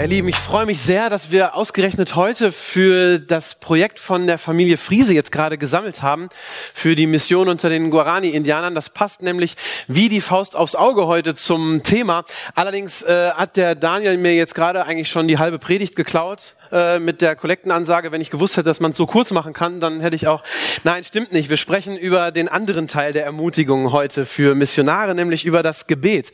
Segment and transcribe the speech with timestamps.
[0.00, 4.38] Ihr Lieben, ich freue mich sehr, dass wir ausgerechnet heute für das Projekt von der
[4.38, 6.30] Familie Friese jetzt gerade gesammelt haben,
[6.72, 8.74] für die Mission unter den Guarani-Indianern.
[8.74, 9.56] Das passt nämlich
[9.88, 12.24] wie die Faust aufs Auge heute zum Thema.
[12.54, 16.98] Allerdings äh, hat der Daniel mir jetzt gerade eigentlich schon die halbe Predigt geklaut äh,
[16.98, 18.10] mit der Kollektenansage.
[18.10, 20.42] Wenn ich gewusst hätte, dass man es so kurz machen kann, dann hätte ich auch...
[20.82, 21.50] Nein, stimmt nicht.
[21.50, 26.32] Wir sprechen über den anderen Teil der Ermutigung heute für Missionare, nämlich über das Gebet.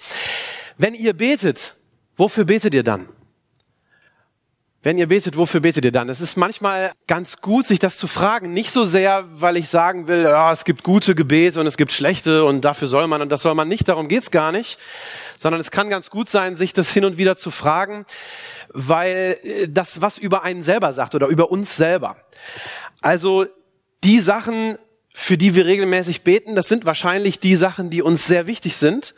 [0.79, 1.75] Wenn ihr betet,
[2.17, 3.09] wofür betet ihr dann?
[4.87, 6.09] Wenn ihr betet, wofür betet ihr dann?
[6.09, 8.53] Es ist manchmal ganz gut, sich das zu fragen.
[8.53, 11.91] Nicht so sehr, weil ich sagen will, ja, es gibt gute Gebete und es gibt
[11.91, 13.89] schlechte und dafür soll man und das soll man nicht.
[13.89, 14.79] Darum geht's gar nicht.
[15.37, 18.07] Sondern es kann ganz gut sein, sich das hin und wieder zu fragen,
[18.69, 22.17] weil äh, das was über einen selber sagt oder über uns selber.
[23.03, 23.45] Also
[24.05, 24.79] die Sachen,
[25.19, 29.15] für die wir regelmäßig beten, das sind wahrscheinlich die Sachen, die uns sehr wichtig sind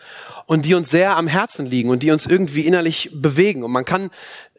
[0.47, 3.65] und die uns sehr am Herzen liegen und die uns irgendwie innerlich bewegen.
[3.65, 4.11] Und man kann,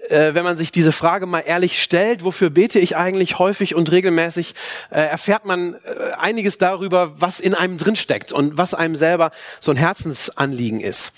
[0.10, 3.90] äh, wenn man sich diese Frage mal ehrlich stellt, wofür bete ich eigentlich häufig und
[3.90, 4.54] regelmäßig,
[4.92, 5.78] äh, erfährt man äh,
[6.18, 11.14] einiges darüber, was in einem drinsteckt und was einem selber so ein Herzensanliegen ist.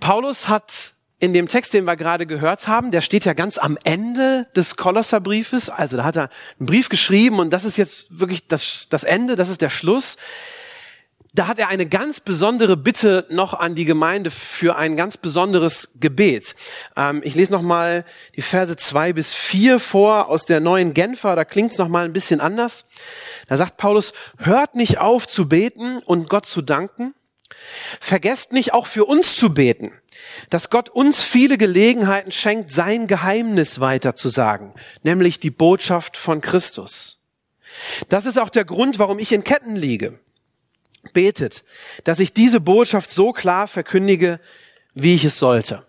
[0.00, 3.78] Paulus hat in dem Text, den wir gerade gehört haben, der steht ja ganz am
[3.84, 5.70] Ende des Kolosserbriefes.
[5.70, 9.36] Also da hat er einen Brief geschrieben und das ist jetzt wirklich das, das Ende,
[9.36, 10.16] das ist der Schluss
[11.32, 15.90] da hat er eine ganz besondere Bitte noch an die Gemeinde für ein ganz besonderes
[16.00, 16.56] Gebet.
[16.96, 18.04] Ähm, ich lese nochmal
[18.36, 22.12] die Verse zwei bis vier vor aus der neuen Genfer, da klingt es nochmal ein
[22.12, 22.86] bisschen anders.
[23.48, 27.14] Da sagt Paulus, hört nicht auf zu beten und Gott zu danken.
[28.00, 29.92] Vergesst nicht auch für uns zu beten,
[30.50, 34.72] dass Gott uns viele Gelegenheiten schenkt, sein Geheimnis weiterzusagen,
[35.02, 37.22] nämlich die Botschaft von Christus.
[38.08, 40.18] Das ist auch der Grund, warum ich in Ketten liege
[41.12, 41.64] betet,
[42.04, 44.40] dass ich diese Botschaft so klar verkündige,
[44.94, 45.84] wie ich es sollte.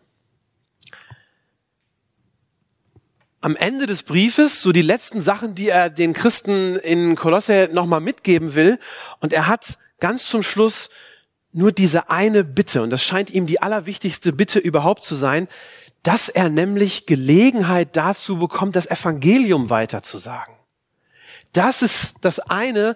[3.42, 8.00] Am Ende des Briefes, so die letzten Sachen, die er den Christen in Kolosse nochmal
[8.00, 8.80] mitgeben will,
[9.20, 10.92] und er hat ganz zum Schluss
[11.54, 15.48] nur diese eine Bitte, und das scheint ihm die allerwichtigste Bitte überhaupt zu sein,
[16.04, 20.56] dass er nämlich Gelegenheit dazu bekommt, das Evangelium weiterzusagen.
[21.54, 22.96] Das ist das eine,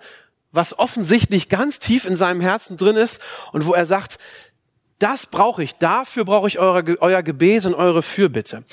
[0.52, 3.22] was offensichtlich ganz tief in seinem Herzen drin ist
[3.52, 4.18] und wo er sagt,
[5.00, 8.64] das brauche ich, dafür brauche ich eure, euer Gebet und eure Fürbitte.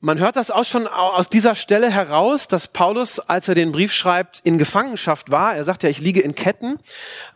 [0.00, 3.92] Man hört das auch schon aus dieser Stelle heraus, dass Paulus, als er den Brief
[3.92, 5.54] schreibt, in Gefangenschaft war.
[5.54, 6.80] Er sagt ja, ich liege in Ketten.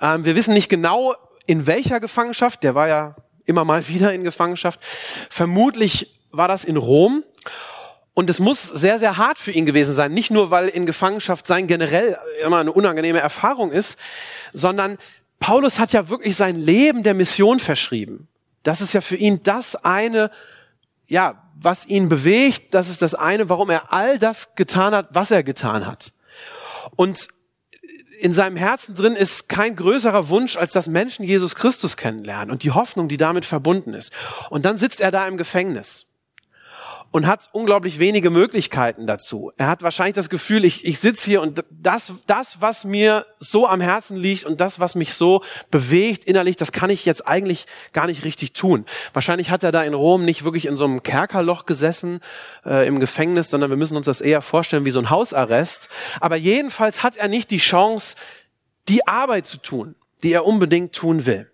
[0.02, 1.14] Ähm, wir wissen nicht genau,
[1.46, 2.62] in welcher Gefangenschaft.
[2.62, 4.80] Der war ja immer mal wieder in Gefangenschaft.
[5.30, 7.24] Vermutlich war das in Rom.
[8.14, 10.12] Und es muss sehr, sehr hart für ihn gewesen sein.
[10.12, 13.98] Nicht nur, weil in Gefangenschaft sein generell immer eine unangenehme Erfahrung ist,
[14.54, 14.96] sondern
[15.38, 18.26] Paulus hat ja wirklich sein Leben der Mission verschrieben.
[18.62, 20.30] Das ist ja für ihn das eine,
[21.06, 22.72] ja, was ihn bewegt.
[22.72, 26.12] Das ist das eine, warum er all das getan hat, was er getan hat.
[26.96, 27.28] Und
[28.20, 32.62] in seinem Herzen drin ist kein größerer Wunsch, als dass Menschen Jesus Christus kennenlernen und
[32.62, 34.12] die Hoffnung, die damit verbunden ist.
[34.50, 36.06] Und dann sitzt er da im Gefängnis
[37.16, 39.50] und hat unglaublich wenige Möglichkeiten dazu.
[39.56, 43.66] Er hat wahrscheinlich das Gefühl, ich, ich sitze hier und das, das, was mir so
[43.66, 47.64] am Herzen liegt und das, was mich so bewegt innerlich, das kann ich jetzt eigentlich
[47.94, 48.84] gar nicht richtig tun.
[49.14, 52.20] Wahrscheinlich hat er da in Rom nicht wirklich in so einem Kerkerloch gesessen
[52.66, 55.88] äh, im Gefängnis, sondern wir müssen uns das eher vorstellen wie so ein Hausarrest.
[56.20, 58.16] Aber jedenfalls hat er nicht die Chance,
[58.88, 61.50] die Arbeit zu tun, die er unbedingt tun will.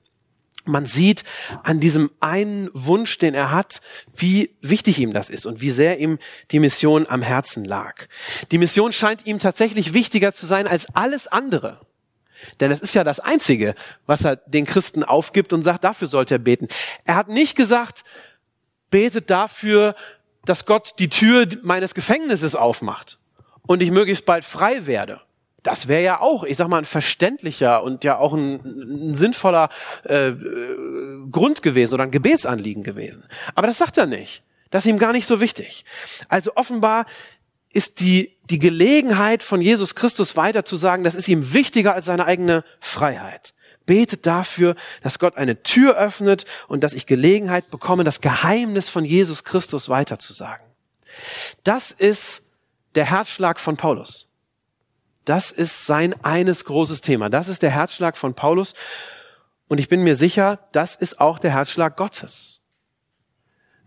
[0.65, 1.25] Man sieht
[1.65, 3.81] an diesem einen Wunsch, den er hat,
[4.15, 6.19] wie wichtig ihm das ist und wie sehr ihm
[6.53, 8.07] die Mission am Herzen lag.
[8.53, 11.81] Die Mission scheint ihm tatsächlich wichtiger zu sein als alles andere.
[12.61, 13.75] Denn es ist ja das Einzige,
[14.07, 16.69] was er den Christen aufgibt und sagt, dafür sollte er beten.
[17.05, 18.05] Er hat nicht gesagt,
[18.91, 19.97] betet dafür,
[20.45, 23.19] dass Gott die Tür meines Gefängnisses aufmacht
[23.67, 25.21] und ich möglichst bald frei werde.
[25.63, 29.69] Das wäre ja auch, ich sag mal, ein verständlicher und ja auch ein, ein sinnvoller
[30.05, 30.33] äh,
[31.31, 33.25] Grund gewesen oder ein Gebetsanliegen gewesen.
[33.55, 34.43] Aber das sagt er nicht.
[34.71, 35.85] Das ist ihm gar nicht so wichtig.
[36.29, 37.05] Also offenbar
[37.71, 42.07] ist die, die Gelegenheit von Jesus Christus weiter zu sagen, das ist ihm wichtiger als
[42.07, 43.55] seine eigene Freiheit.
[43.87, 49.05] Betet dafür, dass Gott eine Tür öffnet und dass ich Gelegenheit bekomme, das Geheimnis von
[49.05, 50.65] Jesus Christus weiterzusagen.
[51.65, 52.53] Das ist
[52.95, 54.32] der Herzschlag von Paulus.
[55.25, 57.29] Das ist sein eines großes Thema.
[57.29, 58.75] Das ist der Herzschlag von Paulus.
[59.69, 62.61] Und ich bin mir sicher, das ist auch der Herzschlag Gottes.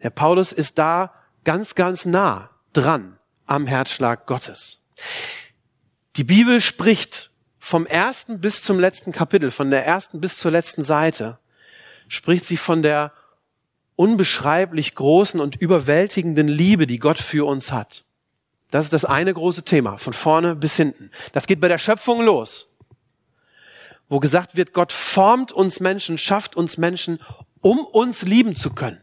[0.01, 4.89] Der Paulus ist da ganz, ganz nah dran am Herzschlag Gottes.
[6.15, 10.83] Die Bibel spricht vom ersten bis zum letzten Kapitel, von der ersten bis zur letzten
[10.83, 11.39] Seite,
[12.07, 13.11] spricht sie von der
[13.95, 18.05] unbeschreiblich großen und überwältigenden Liebe, die Gott für uns hat.
[18.71, 21.11] Das ist das eine große Thema, von vorne bis hinten.
[21.33, 22.75] Das geht bei der Schöpfung los,
[24.09, 27.19] wo gesagt wird, Gott formt uns Menschen, schafft uns Menschen,
[27.61, 29.01] um uns lieben zu können.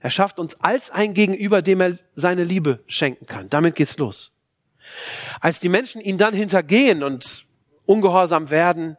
[0.00, 3.48] Er schafft uns als ein Gegenüber, dem er seine Liebe schenken kann.
[3.48, 4.36] Damit geht's los.
[5.40, 7.46] Als die Menschen ihn dann hintergehen und
[7.84, 8.96] ungehorsam werden,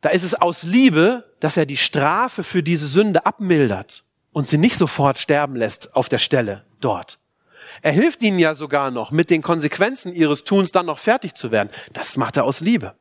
[0.00, 4.58] da ist es aus Liebe, dass er die Strafe für diese Sünde abmildert und sie
[4.58, 7.18] nicht sofort sterben lässt auf der Stelle dort.
[7.82, 11.50] Er hilft ihnen ja sogar noch, mit den Konsequenzen ihres Tuns dann noch fertig zu
[11.50, 11.68] werden.
[11.92, 12.94] Das macht er aus Liebe.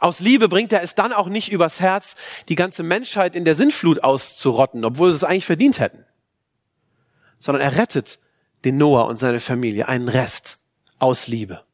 [0.00, 2.16] Aus Liebe bringt er es dann auch nicht übers Herz,
[2.48, 6.04] die ganze Menschheit in der Sinnflut auszurotten, obwohl sie es eigentlich verdient hätten.
[7.38, 8.18] Sondern er rettet
[8.64, 10.58] den Noah und seine Familie, einen Rest
[10.98, 11.64] aus Liebe.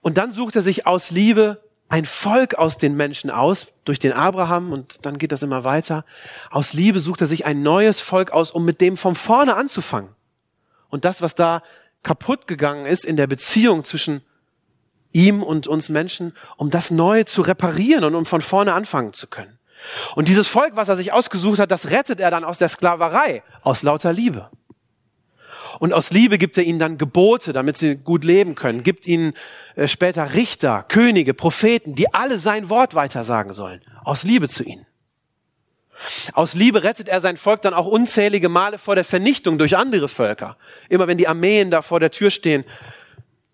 [0.00, 4.14] Und dann sucht er sich aus Liebe ein Volk aus den Menschen aus, durch den
[4.14, 6.06] Abraham, und dann geht das immer weiter.
[6.50, 10.08] Aus Liebe sucht er sich ein neues Volk aus, um mit dem von vorne anzufangen.
[10.88, 11.62] Und das, was da
[12.02, 14.22] kaputt gegangen ist in der Beziehung zwischen
[15.12, 19.26] ihm und uns Menschen, um das neu zu reparieren und um von vorne anfangen zu
[19.26, 19.58] können.
[20.14, 23.42] Und dieses Volk, was er sich ausgesucht hat, das rettet er dann aus der Sklaverei,
[23.60, 24.48] aus lauter Liebe.
[25.78, 29.32] Und aus Liebe gibt er ihnen dann Gebote, damit sie gut leben können, gibt ihnen
[29.76, 33.80] äh, später Richter, Könige, Propheten, die alle sein Wort weitersagen sollen.
[34.04, 34.86] Aus Liebe zu ihnen.
[36.32, 40.08] Aus Liebe rettet er sein Volk dann auch unzählige Male vor der Vernichtung durch andere
[40.08, 40.56] Völker.
[40.88, 42.64] Immer wenn die Armeen da vor der Tür stehen,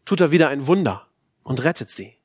[0.04, 1.06] tut er wieder ein Wunder
[1.42, 2.16] und rettet sie.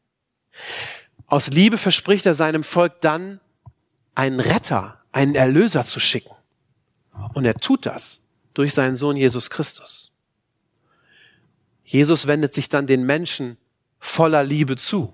[1.27, 3.39] Aus Liebe verspricht er seinem Volk dann,
[4.15, 6.35] einen Retter, einen Erlöser zu schicken.
[7.33, 8.22] Und er tut das
[8.53, 10.13] durch seinen Sohn Jesus Christus.
[11.83, 13.57] Jesus wendet sich dann den Menschen
[13.99, 15.13] voller Liebe zu,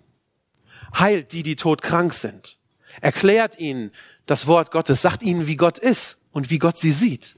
[0.98, 2.58] heilt die, die todkrank sind,
[3.02, 3.92] erklärt ihnen
[4.26, 7.36] das Wort Gottes, sagt ihnen, wie Gott ist und wie Gott sie sieht.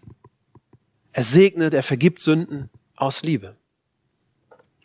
[1.13, 3.57] Er segnet, er vergibt Sünden aus Liebe.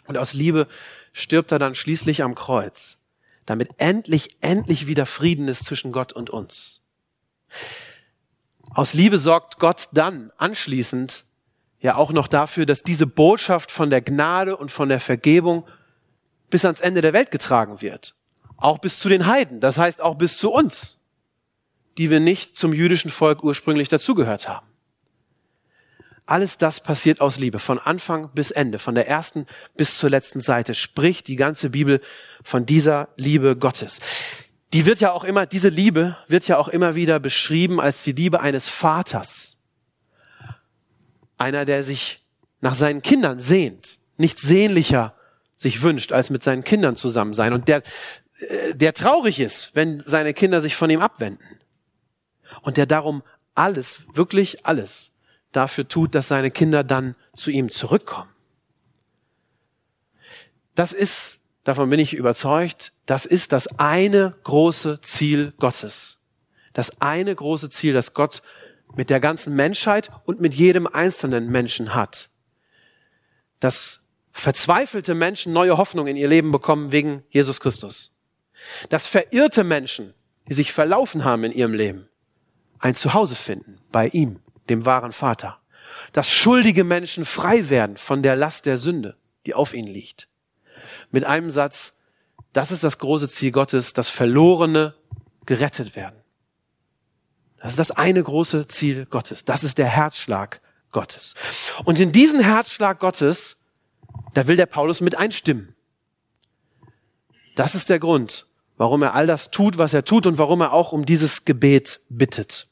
[0.06, 0.68] Und aus Liebe
[1.12, 3.00] stirbt er dann schließlich am Kreuz,
[3.44, 6.82] damit endlich, endlich wieder Frieden ist zwischen Gott und uns.
[8.76, 11.24] Aus Liebe sorgt Gott dann anschließend
[11.80, 15.66] ja auch noch dafür, dass diese Botschaft von der Gnade und von der Vergebung
[16.50, 18.14] bis ans Ende der Welt getragen wird.
[18.58, 21.00] Auch bis zu den Heiden, das heißt auch bis zu uns,
[21.96, 24.66] die wir nicht zum jüdischen Volk ursprünglich dazugehört haben.
[26.26, 29.46] Alles das passiert aus Liebe, von Anfang bis Ende, von der ersten
[29.78, 32.02] bis zur letzten Seite spricht die ganze Bibel
[32.44, 34.00] von dieser Liebe Gottes.
[34.72, 38.12] Die wird ja auch immer, diese Liebe wird ja auch immer wieder beschrieben als die
[38.12, 39.58] Liebe eines Vaters.
[41.38, 42.24] Einer, der sich
[42.60, 45.14] nach seinen Kindern sehnt, nicht sehnlicher
[45.54, 47.82] sich wünscht, als mit seinen Kindern zusammen sein und der,
[48.38, 51.60] äh, der traurig ist, wenn seine Kinder sich von ihm abwenden
[52.62, 53.22] und der darum
[53.54, 55.12] alles, wirklich alles
[55.52, 58.30] dafür tut, dass seine Kinder dann zu ihm zurückkommen.
[60.74, 66.20] Das ist, davon bin ich überzeugt, das ist das eine große Ziel Gottes.
[66.72, 68.42] Das eine große Ziel, das Gott
[68.94, 72.30] mit der ganzen Menschheit und mit jedem einzelnen Menschen hat.
[73.58, 78.14] Dass verzweifelte Menschen neue Hoffnung in ihr Leben bekommen wegen Jesus Christus.
[78.90, 80.14] Dass verirrte Menschen,
[80.48, 82.08] die sich verlaufen haben in ihrem Leben,
[82.78, 85.60] ein Zuhause finden bei ihm dem wahren Vater.
[86.12, 90.28] Dass schuldige Menschen frei werden von der Last der Sünde, die auf ihnen liegt.
[91.10, 92.00] Mit einem Satz,
[92.52, 94.94] das ist das große Ziel Gottes, dass Verlorene
[95.44, 96.16] gerettet werden.
[97.58, 99.44] Das ist das eine große Ziel Gottes.
[99.44, 100.60] Das ist der Herzschlag
[100.92, 101.34] Gottes.
[101.84, 103.60] Und in diesen Herzschlag Gottes,
[104.34, 105.74] da will der Paulus mit einstimmen.
[107.54, 108.46] Das ist der Grund,
[108.76, 112.00] warum er all das tut, was er tut und warum er auch um dieses Gebet
[112.08, 112.68] bittet.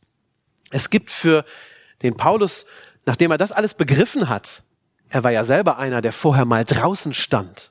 [0.70, 1.44] Es gibt für
[2.02, 2.66] den Paulus,
[3.06, 4.62] nachdem er das alles begriffen hat,
[5.08, 7.70] er war ja selber einer, der vorher mal draußen stand.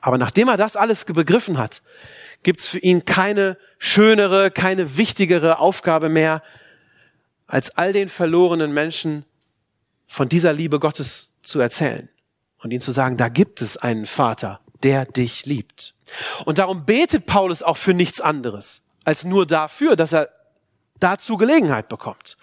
[0.00, 1.82] Aber nachdem er das alles begriffen hat,
[2.42, 6.42] gibt's für ihn keine schönere, keine wichtigere Aufgabe mehr,
[7.46, 9.24] als all den verlorenen Menschen
[10.06, 12.08] von dieser Liebe Gottes zu erzählen
[12.58, 15.94] und ihnen zu sagen, da gibt es einen Vater, der dich liebt.
[16.44, 20.30] Und darum betet Paulus auch für nichts anderes, als nur dafür, dass er
[21.00, 22.36] dazu Gelegenheit bekommt.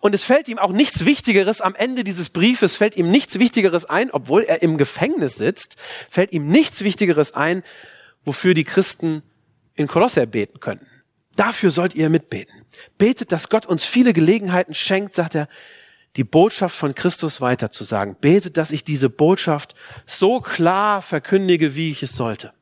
[0.00, 3.86] Und es fällt ihm auch nichts Wichtigeres am Ende dieses Briefes, fällt ihm nichts Wichtigeres
[3.86, 5.76] ein, obwohl er im Gefängnis sitzt,
[6.08, 7.62] fällt ihm nichts Wichtigeres ein,
[8.24, 9.22] wofür die Christen
[9.74, 10.86] in Kolosser beten könnten.
[11.36, 12.66] Dafür sollt ihr mitbeten.
[12.98, 15.48] Betet, dass Gott uns viele Gelegenheiten schenkt, sagt er,
[16.16, 18.16] die Botschaft von Christus weiterzusagen.
[18.20, 19.74] Betet, dass ich diese Botschaft
[20.06, 22.52] so klar verkündige, wie ich es sollte.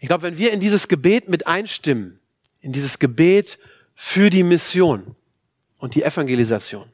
[0.00, 2.19] Ich glaube, wenn wir in dieses Gebet mit einstimmen,
[2.60, 3.58] in dieses Gebet
[3.94, 5.16] für die Mission
[5.78, 6.90] und die Evangelisation,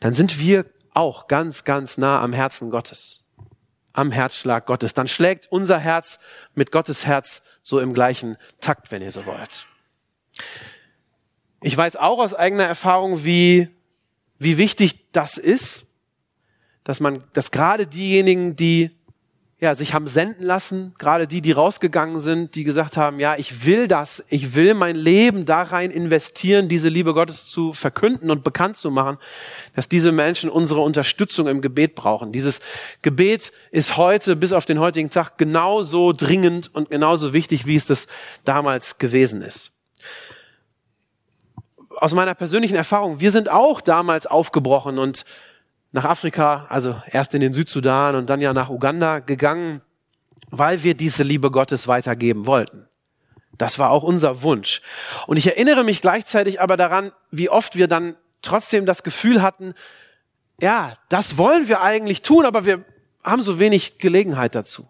[0.00, 3.28] dann sind wir auch ganz, ganz nah am Herzen Gottes,
[3.92, 4.94] am Herzschlag Gottes.
[4.94, 6.20] Dann schlägt unser Herz
[6.54, 9.66] mit Gottes Herz so im gleichen Takt, wenn ihr so wollt.
[11.62, 13.68] Ich weiß auch aus eigener Erfahrung, wie,
[14.38, 15.86] wie wichtig das ist,
[16.84, 18.90] dass man, dass gerade diejenigen, die
[19.62, 23.64] ja, sich haben senden lassen, gerade die, die rausgegangen sind, die gesagt haben, ja, ich
[23.64, 28.42] will das, ich will mein Leben da rein investieren, diese Liebe Gottes zu verkünden und
[28.42, 29.18] bekannt zu machen,
[29.76, 32.32] dass diese Menschen unsere Unterstützung im Gebet brauchen.
[32.32, 32.60] Dieses
[33.02, 37.86] Gebet ist heute, bis auf den heutigen Tag, genauso dringend und genauso wichtig, wie es
[37.86, 38.08] das
[38.44, 39.74] damals gewesen ist.
[41.98, 45.24] Aus meiner persönlichen Erfahrung, wir sind auch damals aufgebrochen und
[45.92, 49.82] nach Afrika, also erst in den Südsudan und dann ja nach Uganda gegangen,
[50.50, 52.88] weil wir diese Liebe Gottes weitergeben wollten.
[53.58, 54.80] Das war auch unser Wunsch.
[55.26, 59.74] Und ich erinnere mich gleichzeitig aber daran, wie oft wir dann trotzdem das Gefühl hatten,
[60.60, 62.84] ja, das wollen wir eigentlich tun, aber wir
[63.22, 64.88] haben so wenig Gelegenheit dazu.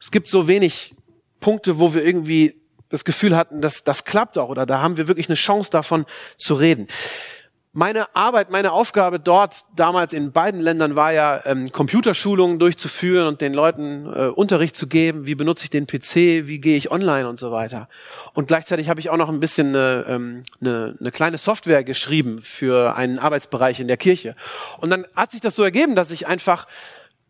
[0.00, 0.94] Es gibt so wenig
[1.40, 5.08] Punkte, wo wir irgendwie das Gefühl hatten, dass das klappt auch oder da haben wir
[5.08, 6.86] wirklich eine Chance davon zu reden
[7.72, 13.40] meine Arbeit, meine Aufgabe dort damals in beiden Ländern war ja, ähm, Computerschulungen durchzuführen und
[13.40, 17.28] den Leuten äh, Unterricht zu geben, wie benutze ich den PC, wie gehe ich online
[17.28, 17.88] und so weiter.
[18.32, 22.38] Und gleichzeitig habe ich auch noch ein bisschen eine, ähm, eine, eine kleine Software geschrieben
[22.38, 24.34] für einen Arbeitsbereich in der Kirche.
[24.78, 26.66] Und dann hat sich das so ergeben, dass ich einfach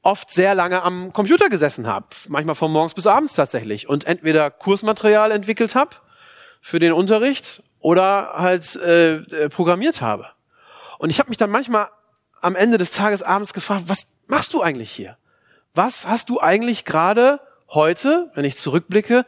[0.03, 4.51] oft sehr lange am Computer gesessen habe, manchmal von morgens bis abends tatsächlich, und entweder
[4.51, 5.97] Kursmaterial entwickelt habe
[6.61, 10.27] für den Unterricht oder halt äh, programmiert habe.
[10.99, 11.89] Und ich habe mich dann manchmal
[12.41, 15.17] am Ende des Tages abends gefragt, was machst du eigentlich hier?
[15.75, 19.25] Was hast du eigentlich gerade heute, wenn ich zurückblicke,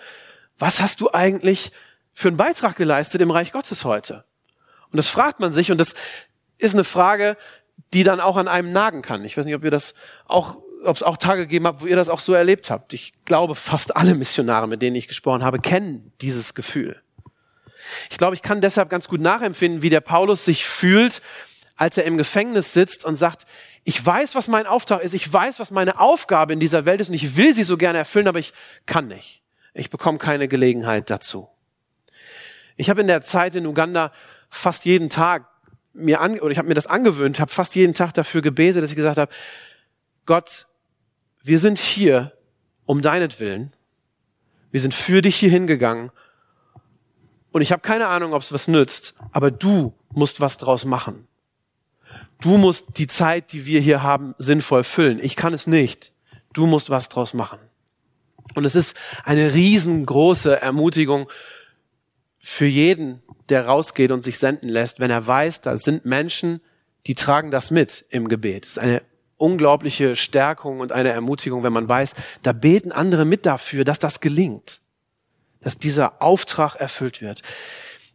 [0.58, 1.72] was hast du eigentlich
[2.12, 4.24] für einen Beitrag geleistet im Reich Gottes heute?
[4.92, 5.94] Und das fragt man sich und das
[6.58, 7.36] ist eine Frage,
[7.94, 9.24] die dann auch an einem nagen kann.
[9.24, 9.94] Ich weiß nicht, ob ihr das
[10.26, 12.92] auch, ob es auch Tage gegeben habt, wo ihr das auch so erlebt habt.
[12.92, 17.00] Ich glaube, fast alle Missionare, mit denen ich gesprochen habe, kennen dieses Gefühl.
[18.10, 21.22] Ich glaube, ich kann deshalb ganz gut nachempfinden, wie der Paulus sich fühlt,
[21.76, 23.44] als er im Gefängnis sitzt und sagt,
[23.84, 27.08] ich weiß, was mein Auftrag ist, ich weiß, was meine Aufgabe in dieser Welt ist
[27.08, 28.52] und ich will sie so gerne erfüllen, aber ich
[28.86, 29.42] kann nicht.
[29.72, 31.48] Ich bekomme keine Gelegenheit dazu.
[32.76, 34.12] Ich habe in der Zeit in Uganda
[34.48, 35.46] fast jeden Tag
[35.92, 38.90] mir an, oder ich habe mir das angewöhnt, habe fast jeden Tag dafür gebetet, dass
[38.90, 39.32] ich gesagt habe,
[40.26, 40.66] Gott,
[41.42, 42.32] wir sind hier
[42.86, 43.74] um deinetwillen.
[44.70, 46.12] Wir sind für dich hier hingegangen.
[47.52, 51.26] Und ich habe keine Ahnung, ob es was nützt, aber du musst was draus machen.
[52.40, 55.18] Du musst die Zeit, die wir hier haben, sinnvoll füllen.
[55.20, 56.12] Ich kann es nicht.
[56.52, 57.58] Du musst was draus machen.
[58.54, 61.28] Und es ist eine riesengroße Ermutigung
[62.38, 66.60] für jeden, der rausgeht und sich senden lässt, wenn er weiß, da sind Menschen,
[67.06, 68.64] die tragen das mit im Gebet.
[68.64, 69.02] Es ist eine
[69.36, 74.20] unglaubliche Stärkung und eine Ermutigung, wenn man weiß, da beten andere mit dafür, dass das
[74.20, 74.80] gelingt,
[75.60, 77.42] dass dieser Auftrag erfüllt wird.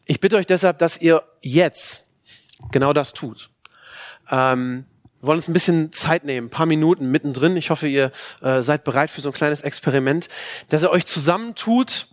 [0.06, 2.06] Ich bitte euch deshalb, dass ihr jetzt
[2.72, 3.50] genau das tut.
[4.30, 4.86] Ähm,
[5.20, 7.58] wir wollen uns ein bisschen Zeit nehmen, ein paar Minuten mittendrin.
[7.58, 8.12] Ich hoffe, ihr
[8.42, 10.30] äh, seid bereit für so ein kleines Experiment,
[10.70, 12.08] dass ihr euch zusammentut,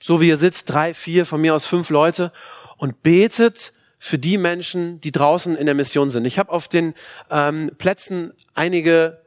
[0.00, 2.32] so wie ihr sitzt, drei, vier, von mir aus fünf Leute,
[2.76, 6.24] und betet für die Menschen, die draußen in der Mission sind.
[6.24, 6.94] Ich habe auf den
[7.30, 9.22] ähm, Plätzen einige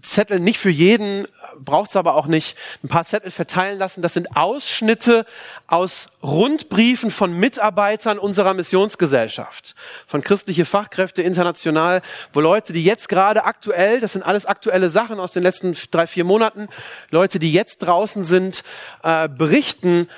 [0.00, 1.26] Zettel nicht für jeden,
[1.58, 4.00] braucht es aber auch nicht, ein paar Zettel verteilen lassen.
[4.00, 5.26] Das sind Ausschnitte
[5.66, 9.74] aus Rundbriefen von Mitarbeitern unserer Missionsgesellschaft,
[10.06, 12.00] von christliche Fachkräfte international,
[12.32, 16.06] wo Leute, die jetzt gerade aktuell, das sind alles aktuelle Sachen aus den letzten drei,
[16.06, 16.68] vier Monaten,
[17.10, 18.64] Leute, die jetzt draußen sind,
[19.02, 20.08] äh, berichten,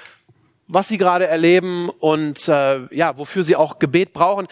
[0.68, 4.46] was sie gerade erleben und äh, ja, wofür sie auch Gebet brauchen.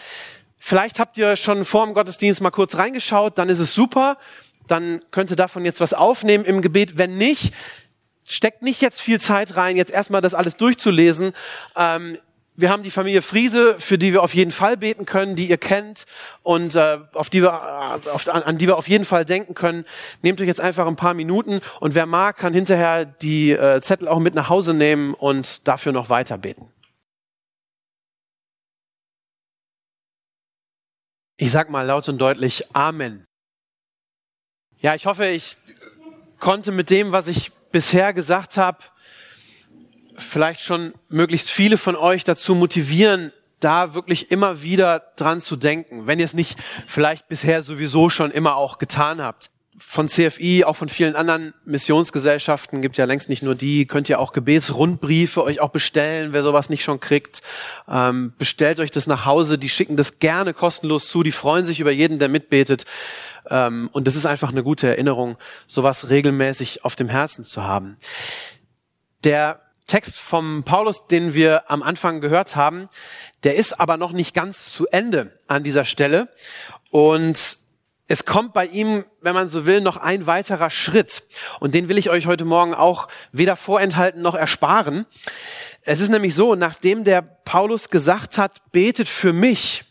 [0.59, 4.17] Vielleicht habt ihr schon vor dem Gottesdienst mal kurz reingeschaut, dann ist es super
[4.67, 6.97] dann könnte davon jetzt was aufnehmen im Gebet.
[6.97, 7.53] Wenn nicht,
[8.25, 11.33] steckt nicht jetzt viel Zeit rein, jetzt erstmal das alles durchzulesen.
[11.75, 12.17] Ähm,
[12.55, 15.57] wir haben die Familie Friese, für die wir auf jeden Fall beten können, die ihr
[15.57, 16.05] kennt
[16.43, 19.55] und äh, auf die wir, äh, auf, an, an, die wir auf jeden Fall denken
[19.55, 19.85] können.
[20.21, 24.07] Nehmt euch jetzt einfach ein paar Minuten und wer mag, kann hinterher die äh, Zettel
[24.07, 26.69] auch mit nach Hause nehmen und dafür noch weiter beten.
[31.37, 33.25] Ich sag mal laut und deutlich Amen.
[34.83, 35.55] Ja, ich hoffe, ich
[36.39, 38.79] konnte mit dem, was ich bisher gesagt habe,
[40.13, 46.05] vielleicht schon möglichst viele von euch dazu motivieren, da wirklich immer wieder dran zu denken,
[46.05, 49.51] wenn ihr es nicht vielleicht bisher sowieso schon immer auch getan habt.
[49.77, 54.19] Von CFI, auch von vielen anderen Missionsgesellschaften, gibt ja längst nicht nur die, könnt ihr
[54.19, 57.41] auch Gebetsrundbriefe euch auch bestellen, wer sowas nicht schon kriegt.
[57.87, 61.79] Ähm, bestellt euch das nach Hause, die schicken das gerne kostenlos zu, die freuen sich
[61.79, 62.85] über jeden, der mitbetet.
[63.49, 67.97] Ähm, und das ist einfach eine gute Erinnerung, sowas regelmäßig auf dem Herzen zu haben.
[69.23, 72.87] Der Text vom Paulus, den wir am Anfang gehört haben,
[73.43, 76.29] der ist aber noch nicht ganz zu Ende an dieser Stelle.
[76.89, 77.62] Und
[78.07, 81.23] es kommt bei ihm, wenn man so will, noch ein weiterer Schritt.
[81.59, 85.05] Und den will ich euch heute Morgen auch weder vorenthalten noch ersparen.
[85.83, 89.85] Es ist nämlich so, nachdem der Paulus gesagt hat, betet für mich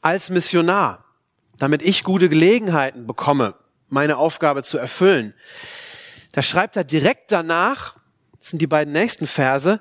[0.00, 1.04] als Missionar,
[1.58, 3.54] damit ich gute Gelegenheiten bekomme,
[3.88, 5.34] meine Aufgabe zu erfüllen,
[6.32, 7.96] da schreibt er direkt danach,
[8.38, 9.80] das sind die beiden nächsten Verse,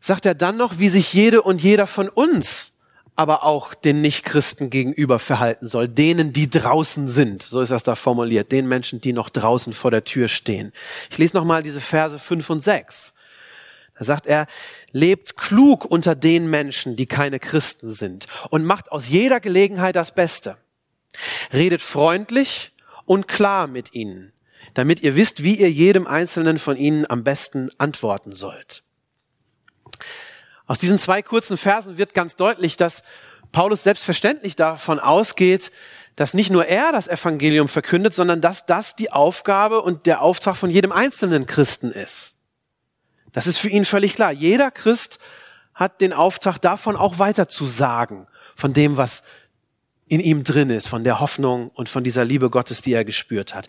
[0.00, 2.77] sagt er dann noch, wie sich jede und jeder von uns
[3.18, 7.42] aber auch den Nichtchristen gegenüber verhalten soll, denen, die draußen sind.
[7.42, 10.72] So ist das da formuliert, den Menschen, die noch draußen vor der Tür stehen.
[11.10, 13.14] Ich lese nochmal diese Verse 5 und 6.
[13.98, 14.46] Da sagt er,
[14.92, 20.14] lebt klug unter den Menschen, die keine Christen sind und macht aus jeder Gelegenheit das
[20.14, 20.56] Beste.
[21.52, 22.70] Redet freundlich
[23.04, 24.32] und klar mit ihnen
[24.74, 28.82] damit ihr wisst, wie ihr jedem Einzelnen von ihnen am besten antworten sollt.
[30.68, 33.02] Aus diesen zwei kurzen Versen wird ganz deutlich, dass
[33.52, 35.72] Paulus selbstverständlich davon ausgeht,
[36.14, 40.56] dass nicht nur er das Evangelium verkündet, sondern dass das die Aufgabe und der Auftrag
[40.56, 42.36] von jedem einzelnen Christen ist.
[43.32, 44.30] Das ist für ihn völlig klar.
[44.30, 45.20] Jeder Christ
[45.74, 49.22] hat den Auftrag davon auch weiter zu sagen, von dem, was
[50.08, 53.54] in ihm drin ist, von der Hoffnung und von dieser Liebe Gottes, die er gespürt
[53.54, 53.66] hat.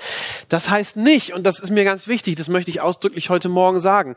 [0.48, 3.80] Das heißt nicht, und das ist mir ganz wichtig, das möchte ich ausdrücklich heute Morgen
[3.80, 4.16] sagen,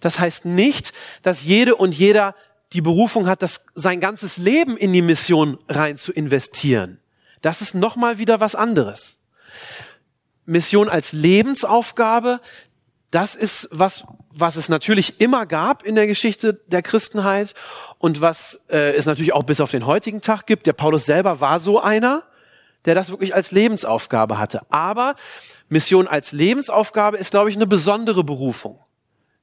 [0.00, 2.34] das heißt nicht, dass jede und jeder
[2.72, 6.98] die Berufung hat, das sein ganzes Leben in die Mission rein zu investieren.
[7.42, 9.20] Das ist nochmal wieder was anderes.
[10.44, 12.40] Mission als Lebensaufgabe,
[13.10, 14.04] das ist was,
[14.40, 17.54] was es natürlich immer gab in der Geschichte der Christenheit
[17.98, 20.66] und was äh, es natürlich auch bis auf den heutigen Tag gibt.
[20.66, 22.24] Der Paulus selber war so einer,
[22.84, 24.62] der das wirklich als Lebensaufgabe hatte.
[24.70, 25.14] Aber
[25.68, 28.78] Mission als Lebensaufgabe ist, glaube ich, eine besondere Berufung.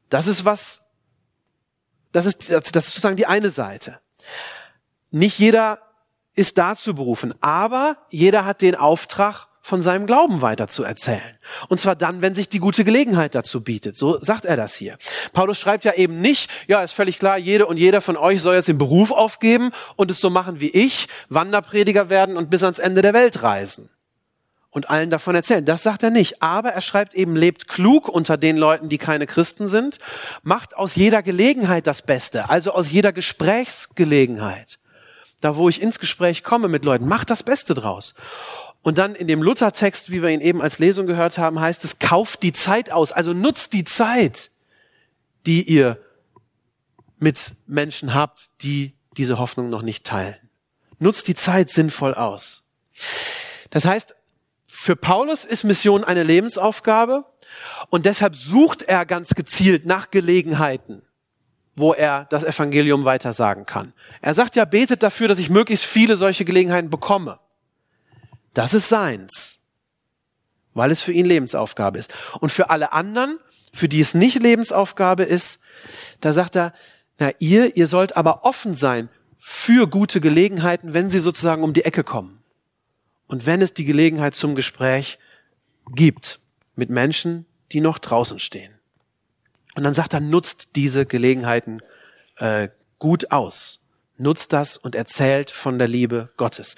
[0.10, 0.86] Das ist was,
[2.12, 4.00] das ist, das ist sozusagen die eine Seite.
[5.12, 5.80] Nicht jeder
[6.36, 11.38] ist dazu berufen, aber jeder hat den Auftrag, von seinem Glauben weiter zu erzählen.
[11.68, 13.98] Und zwar dann, wenn sich die gute Gelegenheit dazu bietet.
[13.98, 14.98] So sagt er das hier.
[15.34, 18.56] Paulus schreibt ja eben nicht, ja, ist völlig klar, jede und jeder von euch soll
[18.56, 22.80] jetzt den Beruf aufgeben und es so machen wie ich, Wanderprediger werden und bis ans
[22.80, 23.90] Ende der Welt reisen.
[24.70, 25.66] Und allen davon erzählen.
[25.66, 26.42] Das sagt er nicht.
[26.42, 29.98] Aber er schreibt eben, lebt klug unter den Leuten, die keine Christen sind,
[30.44, 34.80] macht aus jeder Gelegenheit das Beste, also aus jeder Gesprächsgelegenheit.
[35.42, 38.16] Da, wo ich ins Gespräch komme mit Leuten, macht das Beste draus.
[38.82, 42.00] Und dann in dem Luthertext, wie wir ihn eben als Lesung gehört haben, heißt es,
[42.00, 44.52] kauft die Zeit aus, also nutzt die Zeit,
[45.46, 46.00] die ihr
[47.20, 50.38] mit Menschen habt, die diese Hoffnung noch nicht teilen.
[51.00, 52.64] Nutzt die Zeit sinnvoll aus.
[53.70, 54.16] Das heißt,
[54.66, 57.26] für Paulus ist Mission eine Lebensaufgabe
[57.90, 61.02] und deshalb sucht er ganz gezielt nach Gelegenheiten,
[61.78, 63.94] wo er das Evangelium weitersagen kann.
[64.22, 67.40] Er sagt ja, betet dafür, dass ich möglichst viele solche Gelegenheiten bekomme.
[68.54, 69.68] Das ist seins,
[70.74, 72.16] weil es für ihn Lebensaufgabe ist.
[72.40, 73.40] Und für alle anderen,
[73.72, 75.62] für die es nicht Lebensaufgabe ist,
[76.20, 76.74] da sagt er,
[77.20, 81.86] na ihr, ihr sollt aber offen sein für gute Gelegenheiten, wenn sie sozusagen um die
[81.86, 82.44] Ecke kommen.
[83.28, 85.20] Und wenn es die Gelegenheit zum Gespräch
[85.94, 86.40] gibt
[86.76, 88.77] mit Menschen, die noch draußen stehen.
[89.78, 91.84] Und dann sagt er, nutzt diese Gelegenheiten
[92.38, 93.86] äh, gut aus.
[94.18, 96.76] Nutzt das und erzählt von der Liebe Gottes.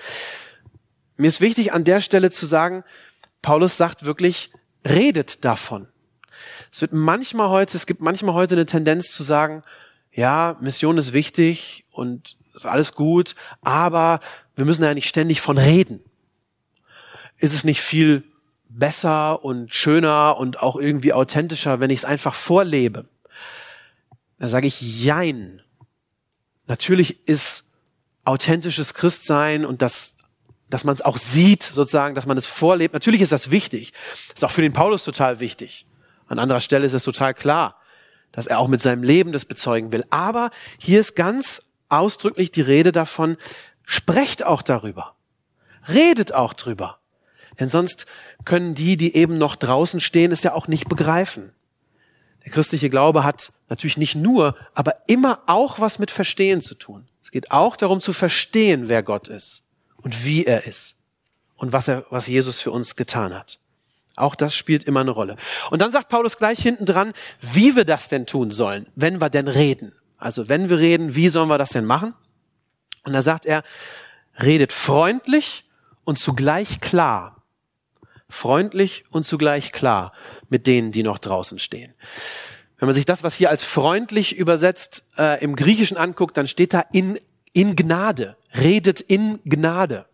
[1.16, 2.84] Mir ist wichtig an der Stelle zu sagen,
[3.42, 4.52] Paulus sagt wirklich,
[4.86, 5.88] redet davon.
[6.74, 9.64] Es wird manchmal heute, es gibt manchmal heute eine Tendenz zu sagen,
[10.12, 14.20] ja, Mission ist wichtig und ist alles gut, aber
[14.56, 16.04] wir müssen ja nicht ständig von reden.
[17.38, 18.26] Ist es nicht viel
[18.70, 23.06] besser und schöner und auch irgendwie authentischer, wenn ich es einfach vorlebe?
[24.38, 25.62] Da sage ich Jein.
[26.68, 27.72] Natürlich ist
[28.24, 30.20] authentisches Christsein und das
[30.70, 32.94] dass man es auch sieht, sozusagen, dass man es vorlebt.
[32.94, 33.94] Natürlich ist das wichtig.
[34.28, 35.88] Das ist auch für den Paulus total wichtig.
[36.28, 37.76] An anderer Stelle ist es total klar,
[38.32, 40.06] dass er auch mit seinem Leben das bezeugen will.
[40.12, 43.38] Aber hier ist ganz ausdrücklich die Rede davon,
[43.84, 45.16] sprecht auch darüber.
[45.88, 47.00] Redet auch drüber.
[47.60, 48.06] Denn sonst
[48.46, 51.52] können die, die eben noch draußen stehen, es ja auch nicht begreifen.
[52.46, 57.08] Der christliche Glaube hat natürlich nicht nur, aber immer auch was mit Verstehen zu tun.
[57.22, 59.64] Es geht auch darum zu verstehen, wer Gott ist
[59.98, 60.96] und wie er ist
[61.58, 63.60] und was er, was Jesus für uns getan hat.
[64.16, 65.36] Auch das spielt immer eine Rolle.
[65.70, 69.30] Und dann sagt Paulus gleich hinten dran, wie wir das denn tun sollen, wenn wir
[69.30, 69.94] denn reden.
[70.18, 72.14] Also wenn wir reden, wie sollen wir das denn machen?
[73.04, 73.64] Und da sagt er,
[74.42, 75.66] redet freundlich
[76.04, 77.39] und zugleich klar.
[78.30, 80.14] Freundlich und zugleich klar
[80.50, 81.94] mit denen, die noch draußen stehen.
[82.78, 86.74] Wenn man sich das, was hier als freundlich übersetzt, äh, im Griechischen anguckt, dann steht
[86.74, 87.20] da in,
[87.54, 88.38] in Gnade.
[88.56, 90.06] Redet in Gnade.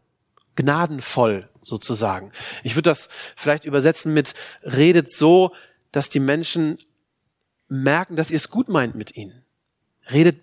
[0.56, 2.32] Gnadenvoll sozusagen.
[2.64, 5.54] Ich würde das vielleicht übersetzen mit redet so,
[5.92, 6.78] dass die Menschen
[7.68, 9.44] merken, dass ihr es gut meint mit ihnen.
[10.12, 10.40] Redet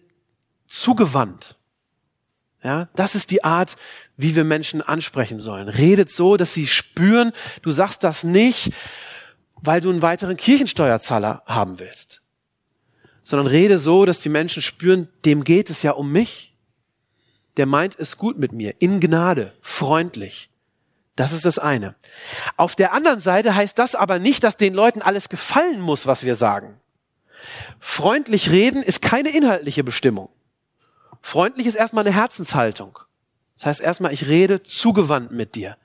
[0.66, 1.56] zugewandt.
[2.62, 3.76] Ja, das ist die Art,
[4.22, 5.68] wie wir Menschen ansprechen sollen.
[5.68, 7.32] Redet so, dass sie spüren,
[7.62, 8.72] du sagst das nicht,
[9.56, 12.22] weil du einen weiteren Kirchensteuerzahler haben willst,
[13.22, 16.56] sondern rede so, dass die Menschen spüren, dem geht es ja um mich.
[17.56, 20.48] Der meint es gut mit mir, in Gnade, freundlich.
[21.16, 21.94] Das ist das eine.
[22.56, 26.24] Auf der anderen Seite heißt das aber nicht, dass den Leuten alles gefallen muss, was
[26.24, 26.80] wir sagen.
[27.78, 30.30] Freundlich reden ist keine inhaltliche Bestimmung.
[31.20, 32.98] Freundlich ist erstmal eine Herzenshaltung.
[33.62, 35.76] Das heißt erstmal, ich rede zugewandt mit dir.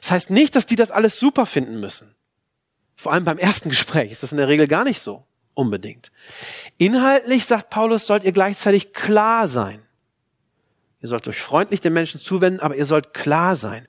[0.00, 2.14] Das heißt nicht, dass die das alles super finden müssen.
[2.94, 6.12] Vor allem beim ersten Gespräch ist das in der Regel gar nicht so unbedingt.
[6.78, 9.82] Inhaltlich, sagt Paulus, sollt ihr gleichzeitig klar sein.
[11.00, 13.88] Ihr sollt euch freundlich den Menschen zuwenden, aber ihr sollt klar sein.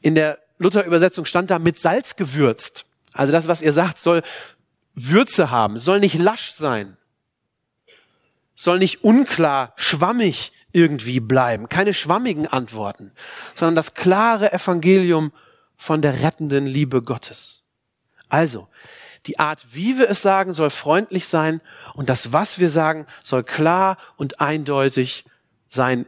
[0.00, 2.86] In der Luther-Übersetzung stand da mit Salz gewürzt.
[3.14, 4.22] Also das, was ihr sagt, soll
[4.94, 6.96] Würze haben, soll nicht lasch sein,
[8.54, 13.12] soll nicht unklar, schwammig irgendwie bleiben, keine schwammigen Antworten,
[13.54, 15.32] sondern das klare Evangelium
[15.74, 17.64] von der rettenden Liebe Gottes.
[18.28, 18.68] Also,
[19.26, 21.62] die Art, wie wir es sagen, soll freundlich sein
[21.94, 25.24] und das, was wir sagen, soll klar und eindeutig
[25.66, 26.04] sein,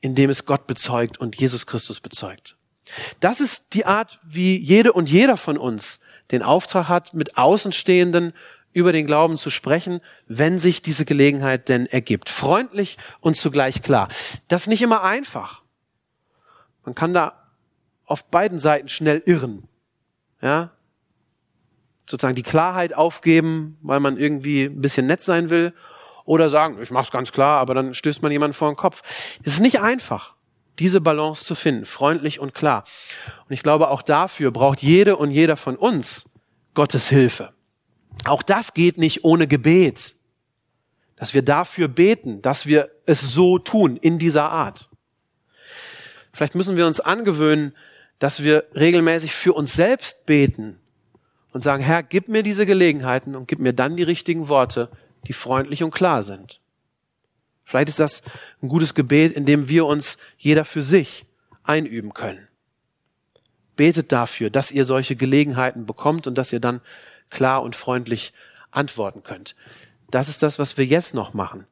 [0.00, 2.56] indem es Gott bezeugt und Jesus Christus bezeugt.
[3.20, 6.00] Das ist die Art, wie jede und jeder von uns
[6.30, 8.32] den Auftrag hat, mit Außenstehenden
[8.76, 12.28] über den Glauben zu sprechen, wenn sich diese Gelegenheit denn ergibt.
[12.28, 14.08] Freundlich und zugleich klar.
[14.48, 15.62] Das ist nicht immer einfach.
[16.84, 17.32] Man kann da
[18.04, 19.66] auf beiden Seiten schnell irren.
[20.42, 20.72] Ja?
[22.04, 25.72] Sozusagen die Klarheit aufgeben, weil man irgendwie ein bisschen nett sein will.
[26.26, 29.02] Oder sagen, ich mach's ganz klar, aber dann stößt man jemanden vor den Kopf.
[29.42, 30.34] Es ist nicht einfach
[30.78, 32.84] diese Balance zu finden, freundlich und klar.
[33.48, 36.28] Und ich glaube, auch dafür braucht jede und jeder von uns
[36.74, 37.55] Gottes Hilfe.
[38.24, 40.14] Auch das geht nicht ohne Gebet.
[41.16, 44.88] Dass wir dafür beten, dass wir es so tun, in dieser Art.
[46.32, 47.74] Vielleicht müssen wir uns angewöhnen,
[48.18, 50.78] dass wir regelmäßig für uns selbst beten
[51.52, 54.90] und sagen, Herr, gib mir diese Gelegenheiten und gib mir dann die richtigen Worte,
[55.26, 56.60] die freundlich und klar sind.
[57.64, 58.22] Vielleicht ist das
[58.62, 61.26] ein gutes Gebet, in dem wir uns jeder für sich
[61.64, 62.46] einüben können.
[63.74, 66.80] Betet dafür, dass ihr solche Gelegenheiten bekommt und dass ihr dann
[67.30, 68.32] klar und freundlich
[68.70, 69.56] antworten könnt.
[70.10, 71.66] Das ist das, was wir jetzt noch machen.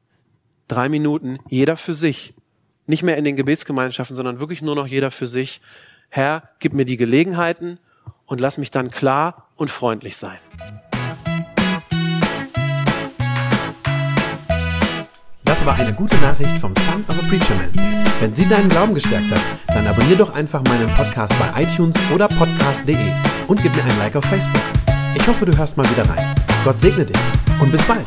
[0.67, 2.33] Drei Minuten, jeder für sich.
[2.87, 5.61] Nicht mehr in den Gebetsgemeinschaften, sondern wirklich nur noch jeder für sich.
[6.09, 7.79] Herr, gib mir die Gelegenheiten
[8.25, 10.37] und lass mich dann klar und freundlich sein.
[15.45, 17.71] Das war eine gute Nachricht vom Son of a Preacher Man.
[18.19, 22.27] Wenn sie deinen Glauben gestärkt hat, dann abonnier doch einfach meinen Podcast bei iTunes oder
[22.27, 23.13] podcast.de
[23.47, 24.61] und gib mir ein Like auf Facebook.
[25.15, 26.35] Ich hoffe, du hörst mal wieder rein.
[26.63, 27.17] Gott segne dich
[27.59, 28.05] und bis bald.